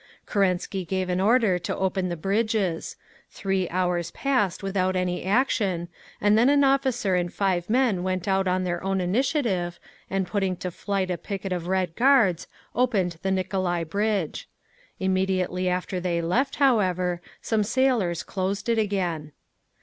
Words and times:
Kerensky 0.25 0.83
gave 0.83 1.09
an 1.09 1.21
order 1.21 1.59
to 1.59 1.77
open 1.77 2.09
the 2.09 2.15
bridges; 2.17 2.95
three 3.29 3.69
hours 3.69 4.09
passed 4.09 4.63
without 4.63 4.95
any 4.95 5.23
action, 5.23 5.89
and 6.19 6.35
then 6.35 6.49
an 6.49 6.63
officer 6.63 7.13
and 7.13 7.31
five 7.31 7.69
men 7.69 8.01
went 8.01 8.27
out 8.27 8.47
on 8.47 8.63
their 8.63 8.83
own 8.83 8.99
initiative, 8.99 9.79
and 10.09 10.25
putting 10.25 10.55
to 10.55 10.71
flight 10.71 11.11
a 11.11 11.19
picket 11.19 11.51
of 11.53 11.67
Red 11.67 11.95
Guards, 11.95 12.47
opened 12.73 13.19
the 13.21 13.29
Nicolai 13.29 13.83
Bridge. 13.83 14.49
Immediately 14.99 15.69
after 15.69 15.99
they 15.99 16.19
left, 16.19 16.55
however, 16.55 17.21
some 17.39 17.63
sailors 17.63 18.23
closed 18.23 18.69
it 18.69 18.79
again. 18.79 19.33